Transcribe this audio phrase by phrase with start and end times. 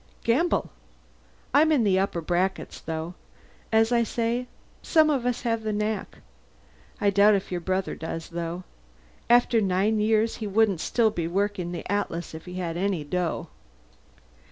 [0.23, 0.71] "Gamble.
[1.53, 3.13] I'm in the upper brackets, though.
[3.71, 4.47] As I say:
[4.81, 6.17] some of us have the knack.
[6.99, 8.63] I doubt if your brother does, though.
[9.29, 13.49] After nine years he wouldn't still be working the Atlas if he had any dough."